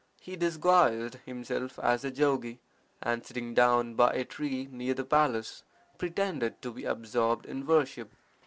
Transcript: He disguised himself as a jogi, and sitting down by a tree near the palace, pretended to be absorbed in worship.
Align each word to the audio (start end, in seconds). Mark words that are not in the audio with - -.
He 0.19 0.35
disguised 0.35 1.17
himself 1.27 1.77
as 1.77 2.03
a 2.03 2.09
jogi, 2.09 2.57
and 3.03 3.23
sitting 3.23 3.53
down 3.53 3.93
by 3.93 4.11
a 4.13 4.25
tree 4.25 4.67
near 4.71 4.95
the 4.95 5.05
palace, 5.05 5.61
pretended 5.99 6.59
to 6.63 6.71
be 6.71 6.85
absorbed 6.85 7.45
in 7.45 7.67
worship. 7.67 8.11